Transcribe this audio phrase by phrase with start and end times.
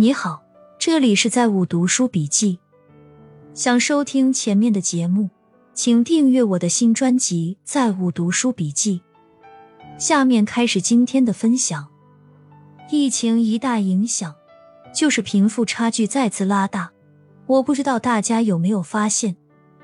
[0.00, 0.40] 你好，
[0.78, 2.60] 这里是在五读书笔记。
[3.52, 5.28] 想收听前面的节目，
[5.74, 9.02] 请订阅我的新专辑《在五读书笔记》。
[10.00, 11.88] 下面开始今天的分享。
[12.92, 14.32] 疫情一大影响
[14.94, 16.92] 就是贫富差距再次拉大。
[17.48, 19.34] 我不知道大家有没有发现，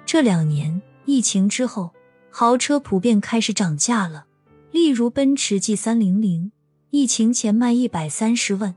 [0.07, 1.91] 这两年疫情之后，
[2.31, 4.27] 豪车普遍开始涨价了。
[4.71, 6.53] 例如奔驰 G 三零零，
[6.91, 8.77] 疫情前卖一百三十万。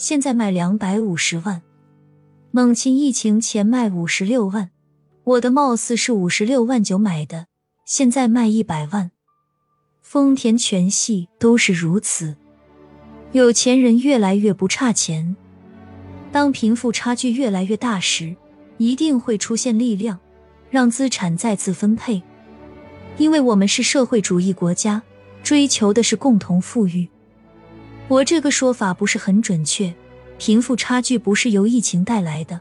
[0.00, 1.60] 现在卖两百五十万，
[2.52, 4.70] 猛禽疫情前卖五十六万，
[5.24, 7.48] 我的貌似是五十六万九买的，
[7.84, 9.10] 现在卖一百万。
[10.00, 12.34] 丰田全系都是如此，
[13.32, 15.36] 有钱人越来越不差钱。
[16.32, 18.34] 当贫富差距越来越大时，
[18.78, 20.18] 一定会出现力量，
[20.70, 22.22] 让资产再次分配，
[23.18, 25.02] 因为我们是社会主义国家，
[25.42, 27.06] 追求的是共同富裕。
[28.10, 29.94] 我这个说法不是很准确，
[30.36, 32.58] 贫富差距不是由疫情带来的，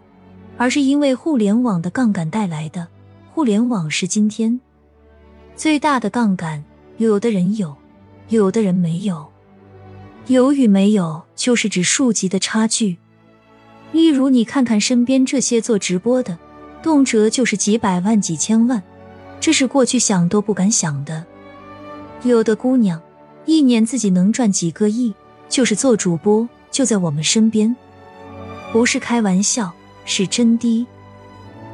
[0.58, 2.88] 而是因为互联网的杠杆带来的。
[3.32, 4.62] 互联网是今天
[5.56, 6.64] 最大的杠杆，
[6.98, 7.76] 有的人有，
[8.28, 9.28] 有的人没有。
[10.28, 12.98] 有与没有，就是指数级的差距。
[13.92, 16.38] 例如，你看看身边这些做直播的，
[16.84, 18.84] 动辄就是几百万、几千万，
[19.40, 21.26] 这是过去想都不敢想的。
[22.22, 23.02] 有的姑娘
[23.48, 25.12] 一年自己能赚几个亿。
[25.50, 27.76] 就是做主播就在我们身边，
[28.72, 29.72] 不是开玩笑，
[30.06, 30.86] 是真的。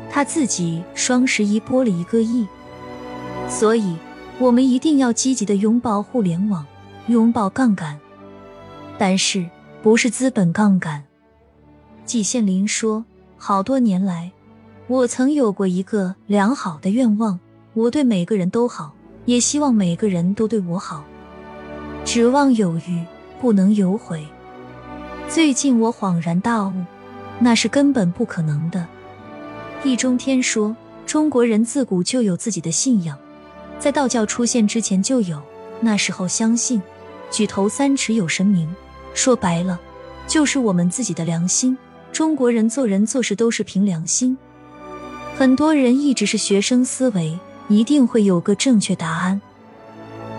[0.09, 2.47] 他自己双十一播了一个亿，
[3.49, 3.97] 所以
[4.39, 6.65] 我们一定要积极的拥抱互联网，
[7.07, 7.99] 拥抱杠杆，
[8.97, 9.45] 但是
[9.83, 11.03] 不是资本杠杆。
[12.05, 13.03] 季羡林说
[13.35, 14.31] ：“好多年来，
[14.87, 17.37] 我曾有过一个良好的愿望，
[17.73, 18.93] 我对每个人都好，
[19.25, 21.03] 也希望每个人都对我好，
[22.05, 23.03] 指望有余。”
[23.39, 24.25] 不能有悔。
[25.27, 26.73] 最近我恍然大悟，
[27.39, 28.85] 那是根本不可能的。
[29.83, 30.75] 易中天说，
[31.05, 33.17] 中国人自古就有自己的信仰，
[33.79, 35.41] 在道教出现之前就有。
[35.81, 36.81] 那时候相信
[37.29, 38.73] 举头三尺有神明，
[39.13, 39.79] 说白了
[40.27, 41.77] 就是我们自己的良心。
[42.11, 44.37] 中国人做人做事都是凭良心。
[45.37, 49.41] 很多人一直是学生思维，一定会有个正确答案，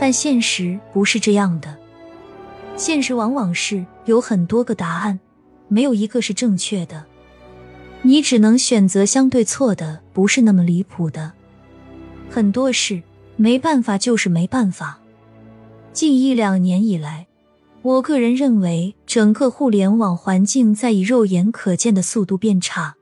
[0.01, 1.77] 但现实不是这样的。
[2.77, 5.19] 现实往往是有很多个答案，
[5.69, 7.05] 没有一个是正确的，
[8.03, 11.33] 你只能选择相对错的，不是那么离谱的。
[12.29, 13.03] 很多事
[13.37, 14.99] 没办法就是没办法。
[15.93, 17.27] 近一两年以来，
[17.81, 22.95] 我个人认为整个互联网环境在以肉眼可见的速度变差，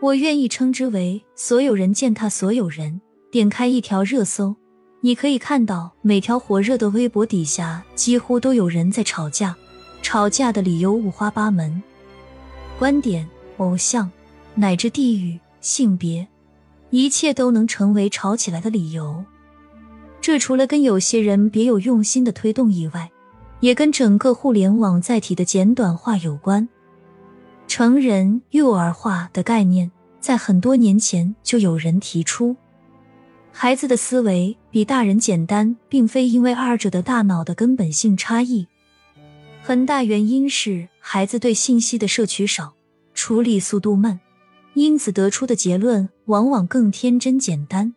[0.00, 3.00] 我愿意称之为所有人践踏所有人。
[3.32, 4.54] 点开一条热搜。
[5.04, 9.54] 你可以看到，每条火热的微博底下几乎都有人在吵架，
[10.00, 11.82] 吵架的理由五花八门，
[12.78, 13.28] 观点、
[13.58, 14.10] 偶像
[14.54, 16.26] 乃至地域、性别，
[16.88, 19.22] 一切都能成为吵起来的理由。
[20.22, 23.10] 这除了跟有些人别有用心的推动以外，
[23.60, 26.66] 也跟整个互联网载体的简短化有关。
[27.68, 32.56] 成人幼儿化的概念在很多年前就有人提出。
[33.56, 38.66] 孩子的思维比大人简单，并非因为二者的大脑的根本性差异，
[39.62, 42.74] 很大原因是孩子对信息的摄取少，
[43.14, 44.18] 处理速度慢，
[44.74, 47.94] 因此得出的结论往往更天真简单。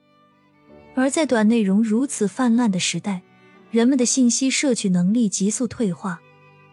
[0.93, 3.23] 而在短内容如此泛滥的时代，
[3.71, 6.21] 人们的信息摄取能力急速退化。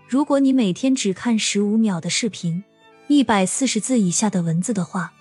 [0.07, 2.63] 如果你每天只看十五秒的视频，
[3.09, 5.15] 一百四十字以下的文字的话。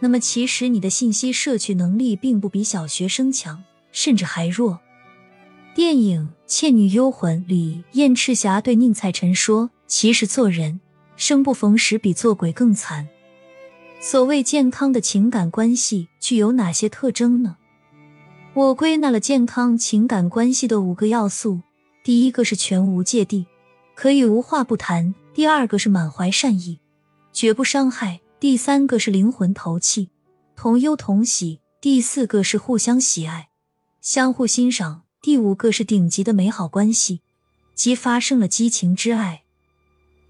[0.00, 4.78] 那么，其实你的信息摄取能力并不比小学生强，甚至还弱。
[5.74, 10.80] 电影《倩女幽魂》里，燕赤霞对宁采臣说：“其实做人
[11.16, 13.08] 生不逢时，比做鬼更惨。”
[14.00, 17.56] 所谓健康的情感关系具有哪些特征呢？
[18.54, 21.60] 我归纳了健康情感关系的五个要素：
[22.04, 23.46] 第一个是全无芥蒂，
[23.94, 26.78] 可以无话不谈；第二个是满怀善意，
[27.32, 28.20] 绝不伤害。
[28.40, 30.10] 第三个是灵魂投契，
[30.54, 33.48] 同忧同喜；第四个是互相喜爱，
[34.00, 37.20] 相互欣赏；第五个是顶级的美好关系，
[37.74, 39.42] 即发生了激情之爱。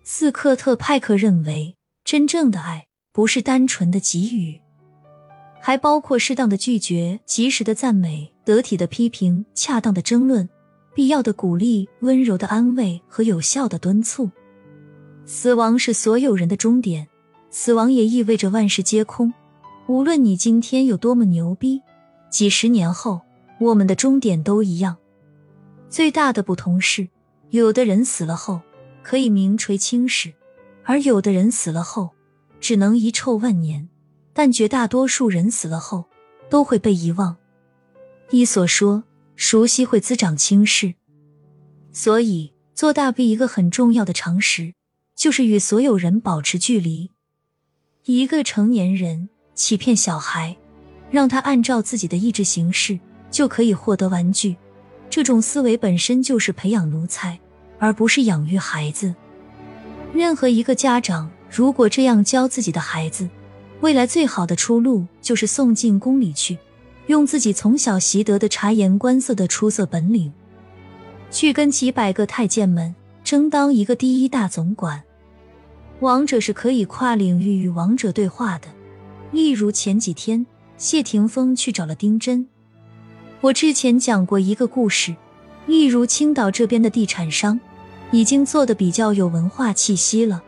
[0.05, 4.59] 斯科特派克认为，真正的爱不是单纯的给予，
[5.61, 10.49] 还包括适当的拒绝、及时的赞美、得体的批评、恰当的争论、
[10.95, 14.31] 必要的鼓励、温柔的安慰和有效的敦促。
[15.27, 17.07] 死亡是所有人的终点。
[17.50, 19.33] 死亡也意味着万事皆空。
[19.87, 21.81] 无论你今天有多么牛逼，
[22.31, 23.23] 几十年后，
[23.59, 24.97] 我们的终点都一样。
[25.89, 27.09] 最大的不同是，
[27.50, 28.61] 有的人死了后
[29.03, 30.33] 可以名垂青史，
[30.85, 32.11] 而有的人死了后
[32.61, 33.89] 只能遗臭万年，
[34.35, 36.05] 但绝大多数人死了后
[36.50, 37.37] 都会被遗忘。
[38.31, 39.05] 一所说，
[39.37, 40.95] 熟悉会滋长轻视，
[41.93, 44.75] 所以做大 B 一个很重要的常识
[45.17, 47.11] 就是与所有人保持距离。
[48.17, 50.57] 一个成年人欺骗小孩，
[51.11, 52.99] 让他按照自己的意志行事，
[53.31, 54.57] 就可以获得玩具。
[55.11, 57.39] 这种思维本身就是培养奴才，
[57.79, 59.15] 而不是养育孩子。
[60.15, 63.29] 任何一个家长如果这样教自己的孩子，
[63.83, 66.57] 未来最好的出路就是送进宫里去，
[67.09, 70.33] 用自己从小习得的察言观色的出色本领，
[71.31, 75.03] 去跟几百个太监们争当一个第一大总管。
[76.00, 78.69] 王者是可以跨领域与王者对话的，
[79.33, 80.47] 例如前几天
[80.77, 82.47] 谢霆锋去找了丁真。
[83.41, 85.17] 我之前讲过一个故事，
[85.67, 87.59] 例如青岛这边的地产商
[88.12, 90.41] 已经做的比较有文化气息了，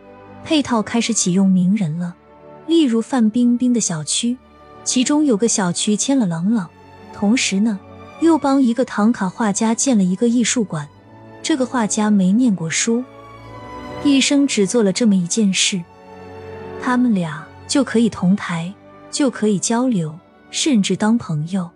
[0.44, 2.14] 配套开始启用名人了，
[2.68, 4.36] 例如范冰冰的小区，
[4.84, 6.70] 其中有个小区签了郎朗，
[7.12, 7.80] 同时呢
[8.20, 10.88] 又帮一个唐卡画家建了一个艺术馆，
[11.42, 13.02] 这个画家没念过书。
[14.02, 15.82] 一生只做了这么一件事，
[16.82, 18.72] 他们俩就可以同台，
[19.10, 20.18] 就可以交流，
[20.50, 21.68] 甚至当朋友，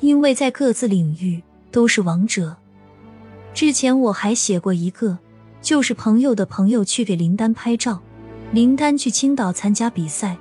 [0.00, 2.54] 因为在各自领域都是王者。
[3.54, 5.18] 之前我还写过一个，
[5.60, 8.00] 就是朋友的朋友去给林丹拍照，
[8.52, 10.36] 林丹去青岛参加比赛，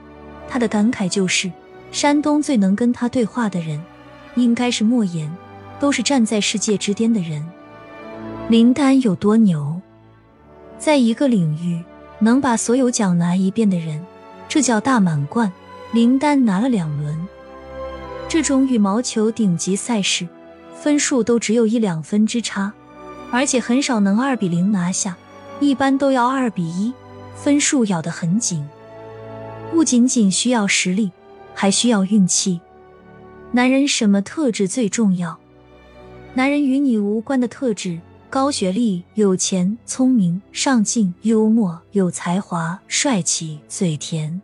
[0.48, 1.50] 他的感慨就是，
[1.92, 3.82] 山东最能跟他对话的人，
[4.36, 5.34] 应该是莫言，
[5.80, 7.46] 都是站在世界之巅的人。
[8.50, 9.81] 林丹有多牛？
[10.82, 11.80] 在一个领域
[12.18, 14.04] 能把所有奖拿一遍的人，
[14.50, 15.52] 这叫大满贯。
[15.94, 17.16] 林丹拿了两轮，
[18.28, 20.28] 这种羽毛球顶级赛事
[20.74, 22.74] 分数都只有一两分之差，
[23.30, 25.16] 而且很少能二比零拿下，
[25.60, 26.92] 一般都要二比一，
[27.36, 28.68] 分数咬得很紧。
[29.70, 31.12] 不仅仅需要实力，
[31.54, 32.60] 还需要运气。
[33.52, 35.38] 男人什么特质最重要？
[36.34, 38.00] 男人与你无关的特质。
[38.32, 44.42] 高学历、有钱、聪明、上进、幽默、有才华、帅气、嘴甜。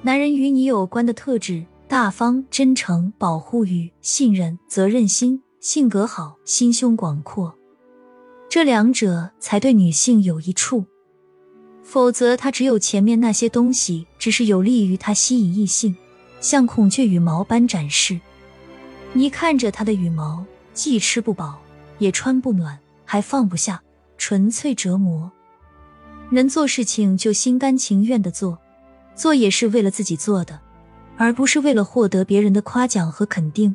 [0.00, 7.54] 男人与你有关的特质：大方、真诚、保护欲、信任、责任心、性格好、心胸广阔。
[8.48, 10.86] 这两者才对女性有益处，
[11.82, 15.94] 否则他只有前面那些东西，只是有利于他吸引异性，
[16.40, 18.18] 像孔雀羽毛般展示。
[19.12, 21.60] 你看着他的羽毛，既吃不饱，
[21.98, 22.78] 也穿不暖。
[23.06, 23.82] 还放不下，
[24.18, 25.32] 纯粹折磨。
[26.28, 28.58] 人做事情就心甘情愿的做，
[29.14, 30.60] 做也是为了自己做的，
[31.16, 33.74] 而不是为了获得别人的夸奖和肯定。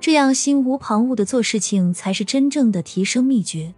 [0.00, 3.72] 这样心无旁骛的做事情，才是真正的提升秘诀，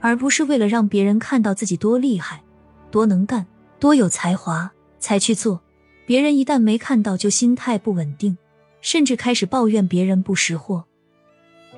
[0.00, 2.44] 而不是为了让别人看到自己多厉害、
[2.90, 3.46] 多能干、
[3.80, 4.70] 多有才华
[5.00, 5.60] 才去做。
[6.06, 8.36] 别人一旦没看到，就心态不稳定，
[8.82, 10.84] 甚至开始抱怨别人不识货。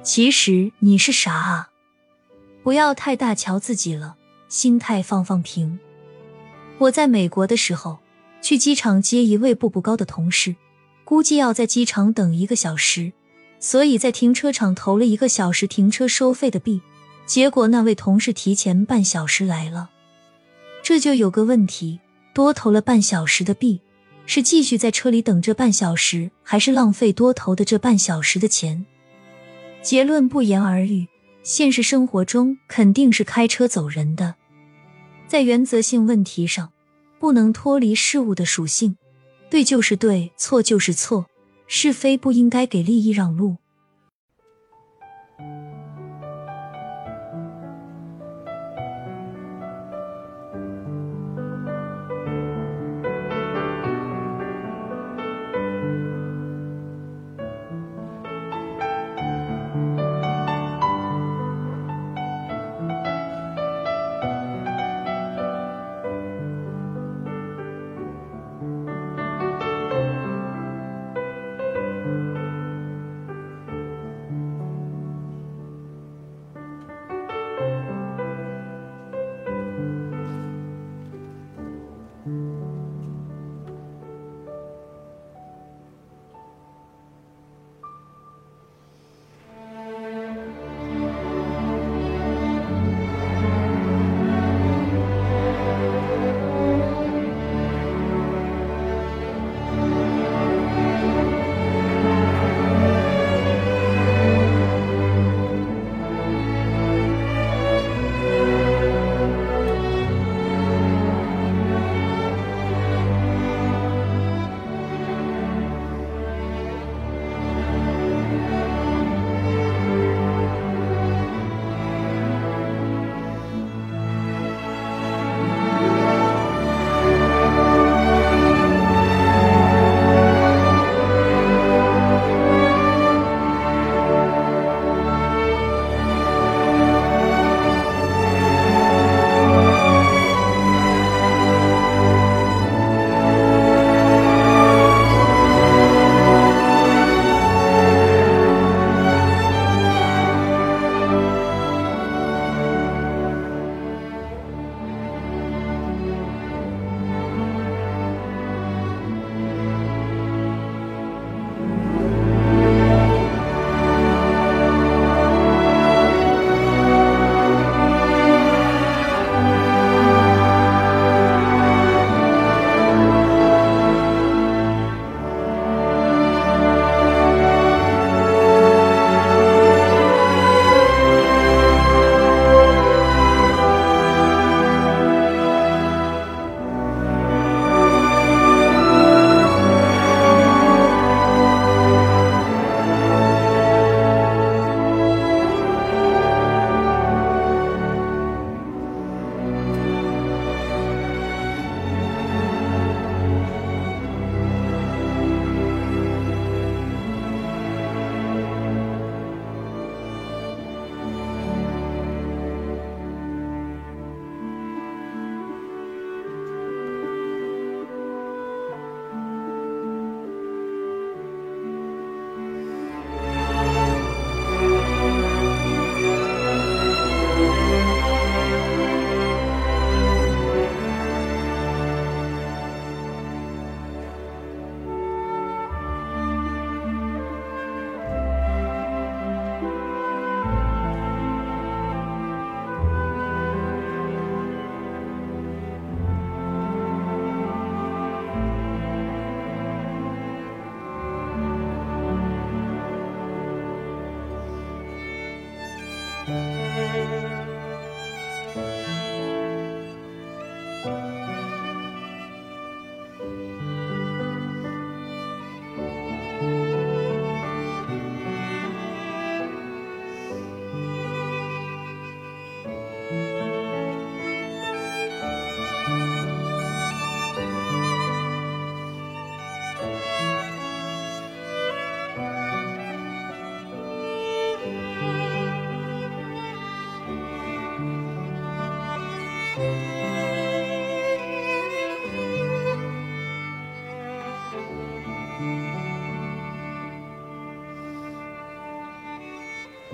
[0.02, 1.70] 其实你是傻啊！
[2.66, 4.16] 不要太大瞧自己了，
[4.48, 5.78] 心态放放平。
[6.78, 7.98] 我在美国的时候，
[8.42, 10.56] 去机场接一位步步高的同事，
[11.04, 13.12] 估计要在机场等一个小时，
[13.60, 16.82] 所以在停车场投了一个小时停车收费的币。
[17.24, 19.90] 结果那位同事提前半小时来了，
[20.82, 22.00] 这就有个问题：
[22.35, 23.80] 多投了半小时的币，
[24.26, 28.85] 是继续在车里等这半小时，还是浪费多投的这半小时的钱？
[29.82, 31.06] 结论不言而喻。
[31.47, 34.35] 现实生活中肯定是开车走人的，
[35.29, 36.73] 在原则性问题上，
[37.21, 38.97] 不能脱离事物的属性，
[39.49, 41.25] 对就是对，错就是错，
[41.69, 43.59] 是非不应该给利益让路。